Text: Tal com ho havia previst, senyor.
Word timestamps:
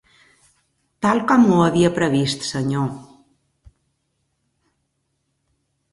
Tal 1.05 1.21
com 1.31 1.45
ho 1.49 1.59
havia 1.65 1.91
previst, 1.99 2.47
senyor. 2.49 2.89